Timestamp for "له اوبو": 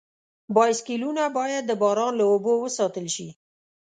2.19-2.53